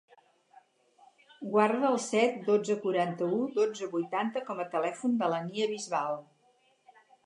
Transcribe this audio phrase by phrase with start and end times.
[1.55, 6.23] Guarda el set, dotze, quaranta-u, dotze, vuitanta com a telèfon de la Nia Bisbal.